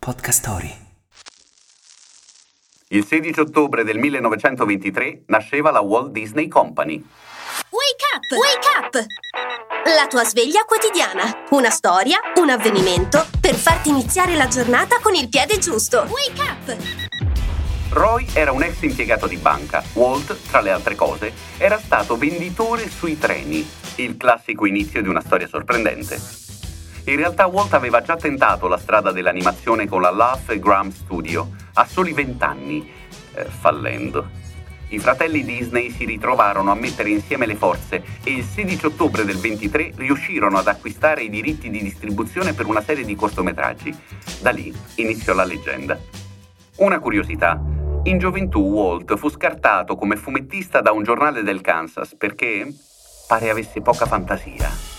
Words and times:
Podcast 0.00 0.38
Story. 0.38 0.74
Il 2.88 3.04
16 3.04 3.38
ottobre 3.38 3.84
del 3.84 3.98
1923 3.98 5.24
nasceva 5.26 5.70
la 5.70 5.80
Walt 5.80 6.10
Disney 6.12 6.48
Company. 6.48 7.04
Wake 7.68 8.04
up! 8.14 8.24
Wake 8.32 8.68
up! 8.78 9.06
La 9.94 10.06
tua 10.06 10.24
sveglia 10.24 10.64
quotidiana. 10.64 11.44
Una 11.50 11.68
storia, 11.68 12.18
un 12.36 12.48
avvenimento 12.48 13.26
per 13.42 13.54
farti 13.54 13.90
iniziare 13.90 14.36
la 14.36 14.48
giornata 14.48 15.00
con 15.02 15.14
il 15.14 15.28
piede 15.28 15.58
giusto. 15.58 16.06
Wake 16.08 16.40
up! 16.40 16.76
Roy 17.90 18.26
era 18.32 18.52
un 18.52 18.62
ex 18.62 18.80
impiegato 18.80 19.26
di 19.26 19.36
banca. 19.36 19.84
Walt, 19.92 20.34
tra 20.48 20.62
le 20.62 20.70
altre 20.70 20.94
cose, 20.94 21.30
era 21.58 21.78
stato 21.78 22.16
venditore 22.16 22.88
sui 22.88 23.18
treni. 23.18 23.68
Il 23.96 24.16
classico 24.16 24.64
inizio 24.64 25.02
di 25.02 25.08
una 25.08 25.20
storia 25.20 25.46
sorprendente. 25.46 26.49
In 27.04 27.16
realtà 27.16 27.46
Walt 27.46 27.72
aveva 27.74 28.02
già 28.02 28.16
tentato 28.16 28.68
la 28.68 28.76
strada 28.76 29.10
dell'animazione 29.10 29.88
con 29.88 30.02
la 30.02 30.10
Laugh 30.10 30.54
Gram 30.58 30.90
Studio 30.90 31.50
a 31.74 31.86
soli 31.86 32.12
vent'anni, 32.12 32.88
eh, 33.34 33.44
fallendo. 33.44 34.40
I 34.88 34.98
fratelli 34.98 35.44
Disney 35.44 35.90
si 35.90 36.04
ritrovarono 36.04 36.70
a 36.70 36.74
mettere 36.74 37.10
insieme 37.10 37.46
le 37.46 37.54
forze 37.54 38.02
e 38.24 38.32
il 38.32 38.44
16 38.44 38.86
ottobre 38.86 39.24
del 39.24 39.38
23 39.38 39.92
riuscirono 39.96 40.58
ad 40.58 40.66
acquistare 40.66 41.22
i 41.22 41.30
diritti 41.30 41.70
di 41.70 41.80
distribuzione 41.80 42.54
per 42.54 42.66
una 42.66 42.82
serie 42.82 43.04
di 43.04 43.14
cortometraggi. 43.14 43.96
Da 44.40 44.50
lì 44.50 44.74
iniziò 44.96 45.32
la 45.32 45.44
leggenda. 45.44 45.98
Una 46.78 46.98
curiosità. 46.98 47.60
In 48.04 48.18
gioventù 48.18 48.60
Walt 48.60 49.16
fu 49.16 49.28
scartato 49.30 49.94
come 49.94 50.16
fumettista 50.16 50.80
da 50.80 50.90
un 50.90 51.04
giornale 51.04 51.42
del 51.42 51.60
Kansas 51.60 52.16
perché 52.16 52.66
pare 53.28 53.48
avesse 53.48 53.80
poca 53.80 54.06
fantasia. 54.06 54.89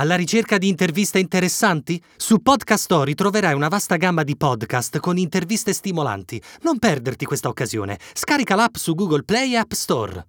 Alla 0.00 0.14
ricerca 0.14 0.58
di 0.58 0.68
interviste 0.68 1.18
interessanti? 1.18 2.00
Su 2.16 2.38
Podcast 2.38 2.84
Story 2.84 3.14
troverai 3.14 3.52
una 3.52 3.66
vasta 3.66 3.96
gamma 3.96 4.22
di 4.22 4.36
podcast 4.36 5.00
con 5.00 5.18
interviste 5.18 5.72
stimolanti. 5.72 6.40
Non 6.62 6.78
perderti 6.78 7.24
questa 7.24 7.48
occasione. 7.48 7.98
Scarica 8.12 8.54
l'app 8.54 8.76
su 8.76 8.94
Google 8.94 9.24
Play 9.24 9.54
e 9.54 9.56
App 9.56 9.72
Store. 9.72 10.28